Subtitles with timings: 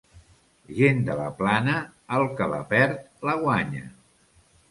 [0.77, 1.75] Gent de la plana,
[2.19, 3.85] el que la perd, la guanya.